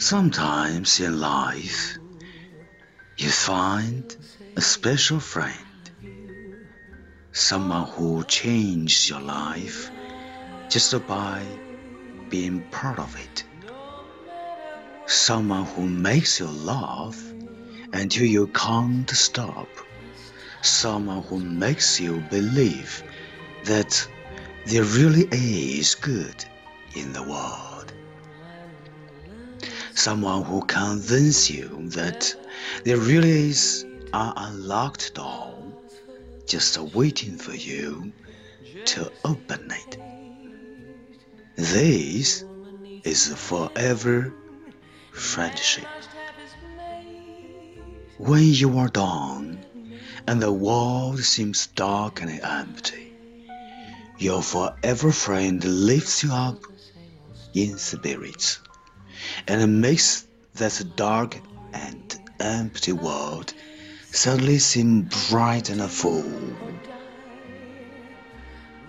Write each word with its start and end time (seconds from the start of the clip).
Sometimes 0.00 0.98
in 0.98 1.20
life, 1.20 1.98
you 3.18 3.28
find 3.28 4.16
a 4.56 4.60
special 4.62 5.20
friend, 5.20 5.90
someone 7.32 7.86
who 7.86 8.24
changed 8.24 9.10
your 9.10 9.20
life 9.20 9.90
just 10.70 11.06
by 11.06 11.44
being 12.30 12.62
part 12.70 12.98
of 12.98 13.14
it, 13.14 13.44
someone 15.04 15.66
who 15.66 15.86
makes 15.86 16.40
you 16.40 16.46
laugh 16.46 17.22
until 17.92 18.24
you 18.24 18.46
can't 18.46 19.10
stop, 19.10 19.68
someone 20.62 21.22
who 21.24 21.40
makes 21.40 22.00
you 22.00 22.24
believe 22.30 23.02
that 23.64 24.08
there 24.64 24.84
really 24.84 25.28
is 25.30 25.94
good 25.94 26.42
in 26.96 27.12
the 27.12 27.22
world 27.22 27.69
someone 30.00 30.42
who 30.42 30.62
convinces 30.62 31.50
you 31.50 31.68
that 31.90 32.34
there 32.84 32.96
really 32.96 33.50
is 33.50 33.84
an 34.14 34.32
unlocked 34.34 35.14
door 35.14 35.54
just 36.46 36.78
waiting 36.94 37.36
for 37.36 37.52
you 37.52 38.10
to 38.86 39.12
open 39.26 39.70
it. 39.70 39.98
This 41.56 42.44
is 43.04 43.34
forever 43.34 44.32
friendship. 45.12 45.84
When 48.16 48.44
you 48.44 48.78
are 48.78 48.88
down 48.88 49.58
and 50.26 50.40
the 50.40 50.50
world 50.52 51.18
seems 51.18 51.66
dark 51.66 52.22
and 52.22 52.40
empty, 52.40 53.12
your 54.16 54.42
forever 54.42 55.12
friend 55.12 55.62
lifts 55.62 56.22
you 56.22 56.32
up 56.32 56.64
in 57.52 57.76
spirits 57.76 58.60
and 59.46 59.60
it 59.60 59.66
makes 59.66 60.26
that 60.54 60.82
dark 60.96 61.38
and 61.72 62.18
empty 62.40 62.92
world 62.92 63.54
suddenly 64.12 64.58
seem 64.58 65.08
bright 65.28 65.70
and 65.70 65.82
full. 65.90 66.24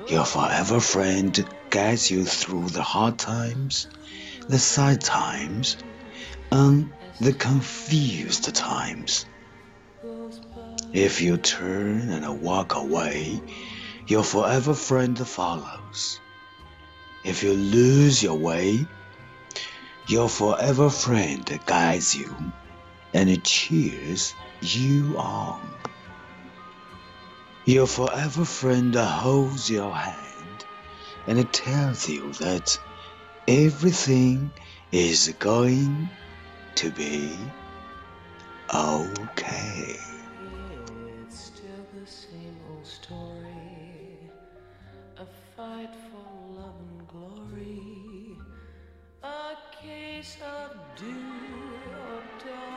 Your 0.08 0.26
forever 0.26 0.80
friend 0.80 1.48
guides 1.70 2.10
you 2.10 2.26
through 2.26 2.70
the 2.70 2.82
hard 2.82 3.18
times, 3.20 3.88
the 4.48 4.58
sad 4.58 5.02
times, 5.02 5.78
and 6.52 6.92
the 7.20 7.34
confused 7.34 8.54
times. 8.56 9.26
If 10.92 11.22
you 11.22 11.38
turn 11.38 12.10
and 12.10 12.42
walk 12.42 12.76
away, 12.76 13.42
your 14.08 14.24
forever 14.24 14.74
friend 14.74 15.18
follows. 15.18 16.20
If 17.24 17.44
you 17.44 17.54
lose 17.54 18.24
your 18.24 18.38
way, 18.38 18.86
your 20.08 20.30
forever 20.30 20.90
friend 20.90 21.60
guides 21.66 22.16
you 22.16 22.36
and 23.14 23.30
it 23.30 23.44
cheers 23.44 24.34
you 24.62 25.16
on. 25.18 25.62
Your 27.66 27.88
forever 27.88 28.46
friend 28.46 28.96
holds 28.96 29.70
your 29.70 29.94
hand 29.94 30.66
and 31.28 31.38
it 31.40 31.54
tells 31.54 32.10
you 32.10 32.34
that 32.34 32.78
everything 33.48 34.52
is 34.92 35.34
going 35.40 36.10
to 36.76 36.92
be 36.92 37.38
okay. 38.74 39.98
It's 41.22 41.40
still 41.40 41.86
the 41.94 42.08
same 42.08 42.58
old 42.70 42.86
story. 42.86 43.52
A 45.18 45.26
fight 45.56 45.94
for 46.12 46.41
case 50.22 50.38
of 50.44 50.78
do 51.00 51.16
or 51.98 52.22
die. 52.46 52.71